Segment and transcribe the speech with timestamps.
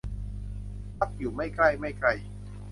[0.99, 2.09] มักอยู่ไม่ใกล้ไม่ไกล